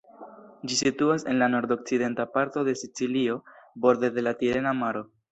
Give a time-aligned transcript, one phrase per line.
[0.69, 3.35] Ĝi situas en la nordokcidenta parto de Sicilio,
[3.85, 5.05] borde de la Tirena Maro.